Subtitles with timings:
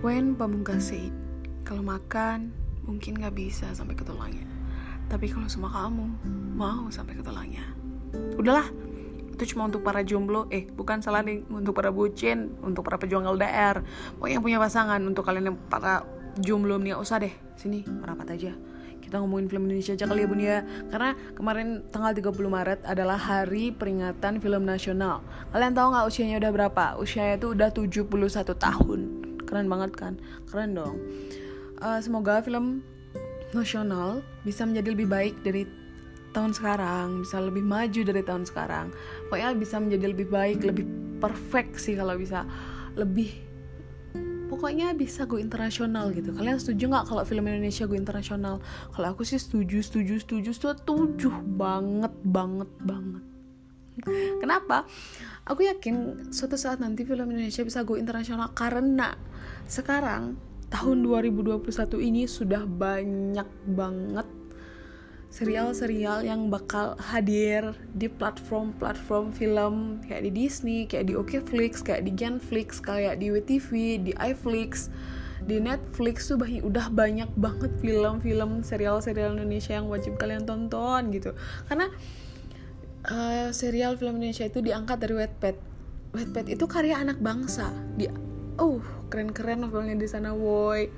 [0.00, 1.12] When Pamungkas said,
[1.60, 2.56] kalau makan
[2.88, 4.48] mungkin gak bisa sampai ke tulangnya.
[5.12, 6.08] Tapi kalau sama kamu,
[6.56, 7.60] mau sampai ke tulangnya.
[8.32, 8.64] Udahlah,
[9.28, 13.28] itu cuma untuk para jomblo, eh bukan salah nih, untuk para bucin, untuk para pejuang
[13.28, 13.84] LDR.
[14.16, 16.08] Pokoknya yang punya pasangan, untuk kalian yang para
[16.40, 18.56] jomblo nih usah deh, sini merapat aja.
[19.04, 20.64] Kita ngomongin film Indonesia aja kali ya bun ya.
[20.88, 25.20] Karena kemarin tanggal 30 Maret adalah hari peringatan film nasional.
[25.52, 26.84] Kalian tahu nggak usianya udah berapa?
[26.96, 29.00] Usianya itu udah 71 tahun
[29.50, 30.14] keren banget kan
[30.46, 30.96] keren dong
[31.82, 32.86] uh, semoga film
[33.50, 35.66] nasional bisa menjadi lebih baik dari
[36.30, 38.94] tahun sekarang bisa lebih maju dari tahun sekarang
[39.26, 40.86] pokoknya bisa menjadi lebih baik lebih
[41.18, 42.46] perfect sih kalau bisa
[42.94, 43.50] lebih
[44.46, 48.62] pokoknya bisa go internasional gitu kalian setuju nggak kalau film Indonesia go internasional
[48.94, 53.29] kalau aku sih setuju setuju setuju setuju banget banget banget
[54.40, 54.88] kenapa
[55.44, 59.16] aku yakin suatu saat nanti film Indonesia bisa go internasional karena
[59.66, 60.36] sekarang
[60.70, 61.66] tahun 2021
[61.98, 64.28] ini sudah banyak banget
[65.30, 72.12] serial-serial yang bakal hadir di platform-platform film kayak di Disney, kayak di OkFlix, kayak di
[72.18, 73.70] Genflix, kayak di WTV,
[74.10, 74.90] di iFlix,
[75.46, 81.30] di Netflix tuh banyak, udah banyak banget film-film serial-serial Indonesia yang wajib kalian tonton gitu.
[81.70, 81.86] Karena
[83.08, 85.56] uh, serial film Indonesia itu diangkat dari Wattpad.
[86.12, 87.72] Wattpad itu karya anak bangsa.
[87.96, 88.12] Dia
[88.60, 90.90] oh, keren-keren novelnya di sana, woi.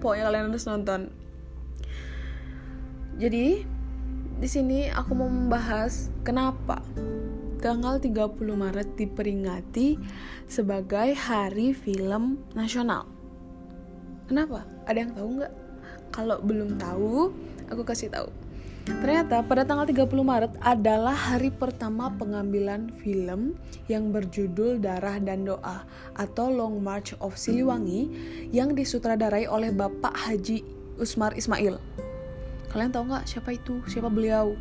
[0.00, 1.20] Pokoknya kalian harus nonton
[3.20, 3.68] jadi
[4.40, 6.80] di sini aku mau membahas kenapa
[7.60, 10.00] tanggal 30 Maret diperingati
[10.48, 13.04] sebagai Hari Film Nasional.
[14.24, 14.64] Kenapa?
[14.88, 15.54] Ada yang tahu nggak?
[16.16, 17.28] Kalau belum tahu,
[17.68, 18.32] aku kasih tahu.
[18.88, 23.60] Ternyata pada tanggal 30 Maret adalah hari pertama pengambilan film
[23.92, 25.84] yang berjudul Darah dan Doa
[26.16, 28.08] atau Long March of Siliwangi
[28.48, 30.64] yang disutradarai oleh Bapak Haji
[30.96, 31.76] Usmar Ismail.
[32.72, 33.84] Kalian tahu nggak siapa itu?
[33.84, 34.56] Siapa beliau?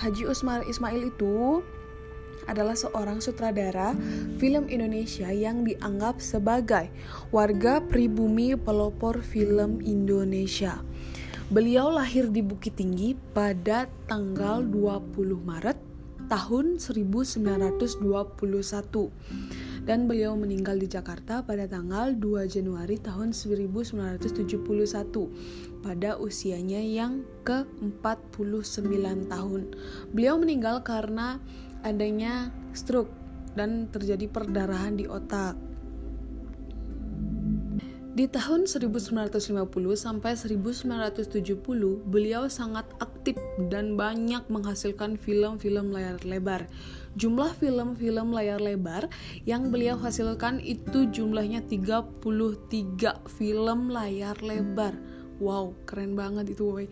[0.00, 1.60] Haji Usmar Ismail itu
[2.46, 3.96] adalah seorang sutradara
[4.38, 6.92] film Indonesia yang dianggap sebagai
[7.34, 10.80] warga pribumi pelopor film Indonesia.
[11.46, 15.14] Beliau lahir di Bukit Tinggi pada tanggal 20
[15.46, 15.78] Maret
[16.26, 18.02] tahun 1921
[19.86, 24.58] dan beliau meninggal di Jakarta pada tanggal 2 Januari tahun 1971
[25.86, 29.62] pada usianya yang ke-49 tahun.
[30.10, 31.38] Beliau meninggal karena
[31.86, 33.14] adanya stroke
[33.54, 35.54] dan terjadi perdarahan di otak.
[38.16, 39.44] Di tahun 1950
[39.92, 41.36] sampai 1970,
[42.08, 43.36] beliau sangat aktif
[43.68, 46.64] dan banyak menghasilkan film-film layar lebar.
[47.20, 49.12] Jumlah film-film layar lebar
[49.44, 52.24] yang beliau hasilkan itu jumlahnya 33
[53.36, 54.96] film layar lebar.
[55.36, 56.88] Wow, keren banget itu, woy.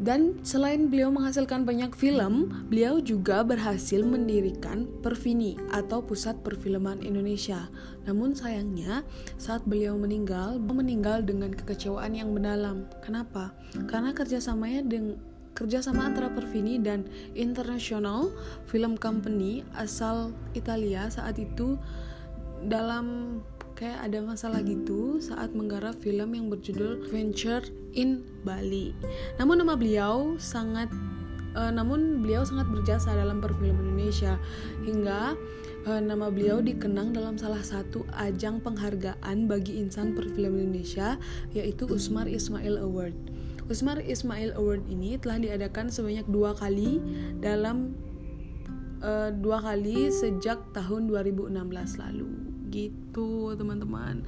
[0.00, 7.68] Dan selain beliau menghasilkan banyak film, beliau juga berhasil mendirikan Perfini atau Pusat Perfilman Indonesia.
[8.08, 9.04] Namun sayangnya,
[9.36, 12.88] saat beliau meninggal, meninggal dengan kekecewaan yang mendalam.
[13.04, 13.52] Kenapa?
[13.86, 15.20] Karena kerjasamanya dengan
[15.52, 17.04] kerjasama antara Perfini dan
[17.36, 18.32] International
[18.64, 21.76] Film Company asal Italia saat itu
[22.62, 23.38] dalam
[23.82, 27.66] kayak ada masalah gitu saat menggarap film yang berjudul Venture
[27.98, 28.94] in Bali.
[29.42, 30.86] Namun nama beliau sangat
[31.58, 34.38] uh, namun beliau sangat berjasa dalam perfilman Indonesia
[34.86, 35.34] hingga
[35.90, 41.18] uh, nama beliau dikenang dalam salah satu ajang penghargaan bagi insan perfilman Indonesia
[41.50, 43.18] yaitu Usmar Ismail Award.
[43.66, 47.02] Usmar Ismail Award ini telah diadakan sebanyak dua kali
[47.42, 47.98] dalam
[49.02, 51.50] uh, dua kali sejak tahun 2016
[51.98, 52.41] lalu
[52.72, 54.24] gitu teman-teman.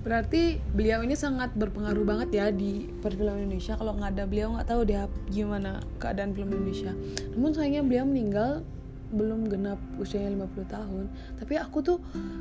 [0.00, 3.76] Berarti beliau ini sangat berpengaruh banget ya di perfilman Indonesia.
[3.76, 4.96] Kalau nggak ada beliau nggak tahu deh
[5.28, 6.96] gimana keadaan film Indonesia.
[7.36, 8.64] Namun sayangnya beliau meninggal
[9.12, 11.04] belum genap usianya 50 tahun.
[11.36, 11.98] Tapi aku tuh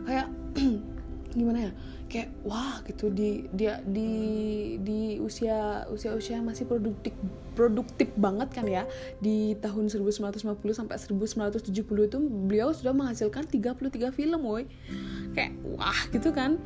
[0.08, 0.32] kayak
[1.38, 1.72] gimana ya?
[2.08, 3.12] Kayak wah gitu.
[3.12, 4.08] Di dia di
[4.80, 7.12] di usia usia usia masih produktif
[7.60, 8.88] produktif banget kan ya.
[9.20, 14.64] Di tahun 1950 sampai 1970 itu beliau sudah menghasilkan 33 film woi
[15.34, 16.62] kayak wah gitu kan.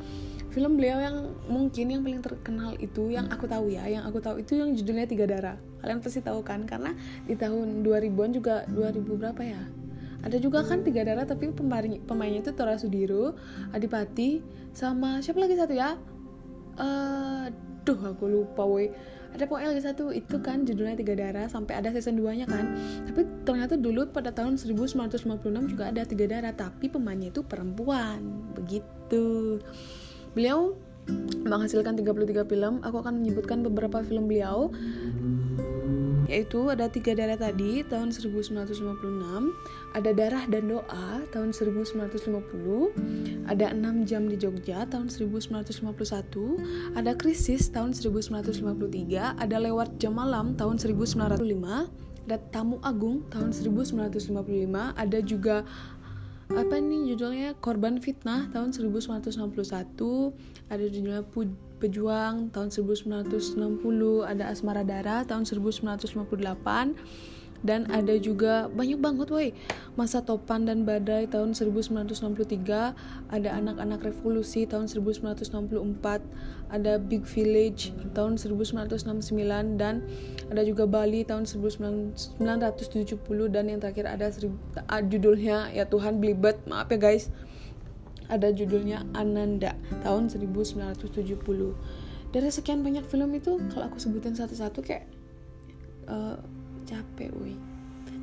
[0.54, 1.16] Film beliau yang
[1.50, 5.10] mungkin yang paling terkenal itu yang aku tahu ya yang aku tahu itu yang judulnya
[5.10, 5.58] Tiga Darah.
[5.82, 6.94] Kalian pasti tahu kan karena
[7.26, 9.62] di tahun 2000-an juga 2000 berapa ya?
[10.24, 13.36] Ada juga kan tiga darah tapi pemain pemainnya itu Tora Sudiro
[13.76, 14.40] Adipati
[14.72, 16.00] sama siapa lagi satu ya?
[16.80, 17.52] Uh,
[17.84, 18.88] duh aku lupa woi
[19.34, 22.70] ada pokoknya lagi satu itu kan judulnya tiga darah sampai ada season 2 nya kan.
[23.10, 28.22] Tapi ternyata dulu pada tahun 1956 juga ada tiga darah tapi pemainnya itu perempuan.
[28.54, 29.58] Begitu.
[30.38, 30.78] Beliau
[31.44, 32.78] menghasilkan 33 film.
[32.86, 34.70] Aku akan menyebutkan beberapa film beliau
[36.26, 38.80] yaitu ada tiga darah tadi tahun 1956
[39.94, 47.68] ada darah dan doa tahun 1950 ada enam jam di Jogja tahun 1951 ada krisis
[47.68, 54.32] tahun 1953 ada lewat jam malam tahun 1905 ada tamu agung tahun 1955
[54.96, 55.62] ada juga
[56.52, 59.32] apa nih judulnya korban fitnah tahun 1961
[60.68, 61.24] ada judulnya
[61.84, 63.60] pejuang tahun 1960
[64.24, 66.24] ada asmara darah tahun 1958
[67.64, 69.56] dan ada juga banyak banget woi.
[69.96, 75.48] Masa topan dan badai tahun 1963 ada anak-anak revolusi tahun 1964
[76.68, 80.04] ada big village tahun 1969 dan
[80.52, 82.36] ada juga Bali tahun 1970
[83.48, 86.60] dan yang terakhir ada uh, judulnya ya Tuhan belibet.
[86.68, 87.32] Maaf ya guys
[88.32, 91.14] ada judulnya Ananda tahun 1970
[92.34, 95.06] dari sekian banyak film itu kalau aku sebutin satu-satu kayak
[96.10, 96.34] uh,
[96.82, 97.54] capek woi.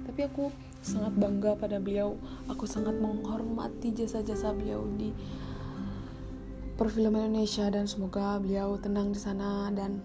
[0.03, 0.51] Tapi aku
[0.83, 2.19] sangat bangga pada beliau.
[2.51, 5.15] Aku sangat menghormati jasa-jasa beliau di
[6.75, 9.71] perfilman Indonesia dan semoga beliau tenang di sana.
[9.71, 10.03] Dan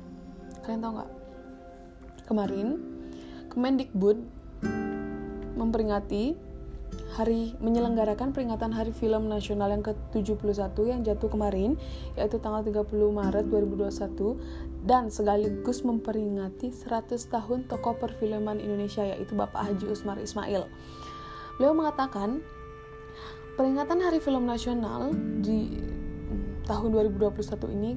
[0.62, 1.10] kalian tahu nggak?
[2.30, 2.68] Kemarin
[3.50, 4.18] Kemendikbud
[5.58, 6.38] memperingati
[7.16, 11.80] hari menyelenggarakan peringatan Hari Film Nasional yang ke-71 yang jatuh kemarin
[12.12, 19.64] yaitu tanggal 30 Maret 2021 dan sekaligus memperingati 100 tahun tokoh perfilman Indonesia yaitu Bapak
[19.64, 20.68] Haji Usmar Ismail.
[21.56, 22.44] Beliau mengatakan
[23.56, 25.72] peringatan Hari Film Nasional di
[26.68, 27.32] tahun 2021
[27.80, 27.96] ini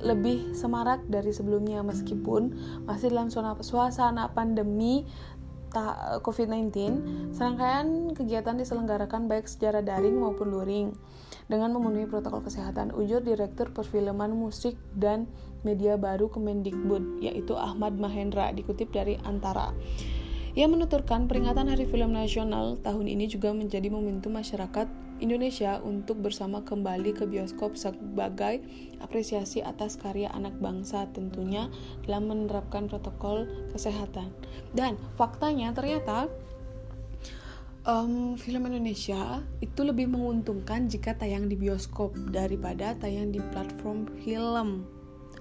[0.00, 2.54] lebih semarak dari sebelumnya meskipun
[2.86, 3.28] masih dalam
[3.60, 5.02] suasana pandemi
[6.24, 6.72] COVID-19,
[7.36, 10.96] serangkaian kegiatan diselenggarakan baik secara daring maupun luring
[11.48, 12.92] dengan memenuhi protokol kesehatan.
[12.92, 15.28] Ujur Direktur Perfilman Musik dan
[15.64, 19.72] Media Baru Kemendikbud, yaitu Ahmad Mahendra, dikutip dari Antara.
[20.58, 26.62] Ia menuturkan peringatan Hari Film Nasional tahun ini juga menjadi momentum masyarakat Indonesia untuk bersama
[26.62, 28.62] kembali ke bioskop sebagai
[29.02, 31.66] apresiasi atas karya anak bangsa tentunya
[32.06, 34.30] dalam menerapkan protokol kesehatan.
[34.70, 36.30] Dan faktanya ternyata
[37.82, 44.86] um, film Indonesia itu lebih menguntungkan jika tayang di bioskop daripada tayang di platform film.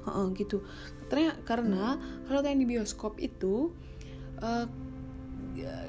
[0.07, 0.63] Uh, gitu.
[1.11, 3.75] Ternyata karena kalau tayang di bioskop itu
[4.39, 4.65] uh,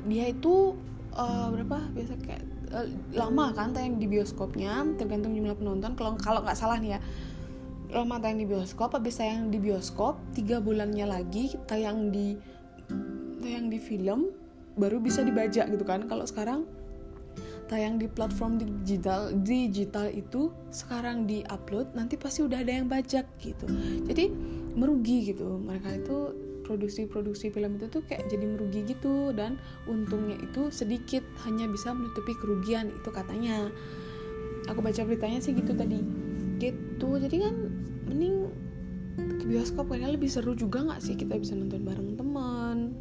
[0.08, 0.74] dia itu
[1.14, 5.92] uh, berapa biasa kayak uh, lama kan tayang di bioskopnya tergantung jumlah penonton.
[5.98, 7.00] Kalau kalau nggak salah nih ya
[7.88, 12.36] lama tayang di bioskop habis tayang di bioskop tiga bulannya lagi tayang di
[13.40, 14.28] tayang di film
[14.76, 16.04] baru bisa dibaca gitu kan.
[16.04, 16.68] Kalau sekarang
[17.68, 23.24] tayang di platform digital digital itu sekarang di upload nanti pasti udah ada yang baca
[23.40, 23.66] gitu.
[24.08, 24.32] Jadi
[24.76, 25.60] merugi gitu.
[25.60, 26.16] Mereka itu
[26.68, 29.32] produksi-produksi film itu tuh kayak jadi merugi gitu.
[29.32, 29.56] Dan
[29.88, 33.72] untungnya itu sedikit hanya bisa menutupi kerugian itu katanya.
[34.68, 36.04] Aku baca beritanya sih gitu tadi.
[36.60, 37.08] Gitu.
[37.08, 37.54] Jadi kan
[38.04, 38.52] mending
[39.40, 42.92] ke bioskop kayaknya lebih seru juga nggak sih kita bisa nonton bareng teman?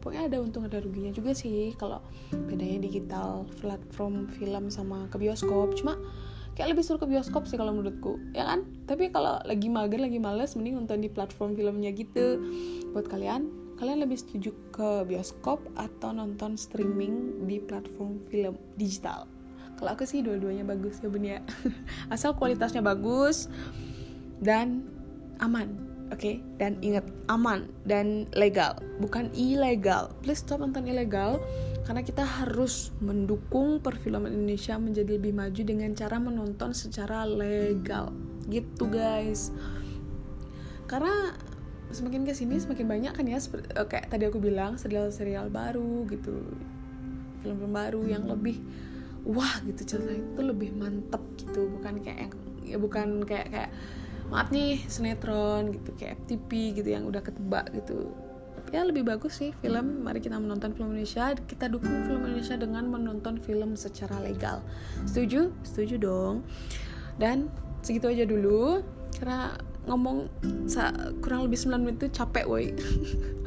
[0.00, 2.00] Pokoknya ada untung ada ruginya juga sih kalau
[2.32, 5.76] bedanya digital platform film sama ke bioskop.
[5.76, 5.96] Cuma
[6.58, 8.66] kayak lebih suruh ke bioskop sih kalau menurutku ya kan?
[8.86, 12.40] Tapi kalau lagi mager lagi males mending nonton di platform filmnya gitu.
[12.92, 13.48] Buat kalian
[13.80, 19.24] kalian lebih setuju ke bioskop atau nonton streaming di platform film digital?
[19.80, 21.40] Kalau aku sih dua-duanya bagus ya bun ya.
[22.14, 23.48] Asal kualitasnya bagus
[24.44, 24.84] dan
[25.40, 25.72] aman
[26.12, 26.20] oke?
[26.20, 26.44] Okay?
[26.60, 31.40] dan ingat aman dan legal bukan ilegal please stop nonton ilegal
[31.84, 38.12] karena kita harus mendukung perfilman Indonesia menjadi lebih maju dengan cara menonton secara legal.
[38.46, 39.50] Gitu guys.
[40.84, 41.34] Karena
[41.90, 46.06] semakin ke sini semakin banyak kan ya seperti, uh, kayak tadi aku bilang serial-serial baru
[46.06, 46.44] gitu.
[47.40, 48.60] Film-film baru yang lebih
[49.24, 51.66] wah gitu cerita itu lebih mantep gitu.
[51.72, 53.70] Bukan kayak ya bukan kayak kayak
[54.30, 58.14] maaf nih sinetron gitu kayak FTP gitu yang udah ketebak gitu
[58.70, 60.06] ya lebih bagus sih film.
[60.06, 61.34] Mari kita menonton film Indonesia.
[61.34, 64.62] Kita dukung film Indonesia dengan menonton film secara legal.
[65.06, 65.50] Setuju?
[65.66, 66.46] Setuju dong.
[67.18, 67.50] Dan
[67.82, 68.82] segitu aja dulu.
[69.18, 69.58] Karena
[69.90, 70.30] ngomong
[71.20, 72.72] kurang lebih 9 menit itu capek woi.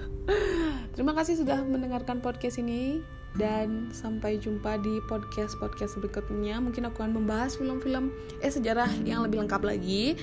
[0.94, 3.00] Terima kasih sudah mendengarkan podcast ini.
[3.34, 6.62] Dan sampai jumpa di podcast podcast berikutnya.
[6.62, 8.14] Mungkin aku akan membahas film-film
[8.46, 10.14] eh sejarah yang lebih lengkap lagi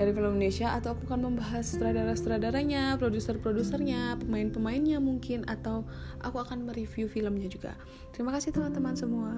[0.00, 5.84] dari film Indonesia atau aku akan membahas sutradara-sutradaranya, produser-produsernya, pemain-pemainnya mungkin atau
[6.24, 7.76] aku akan mereview filmnya juga.
[8.16, 9.36] Terima kasih teman-teman semua.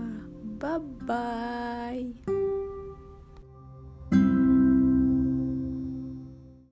[0.63, 2.42] Bye bye.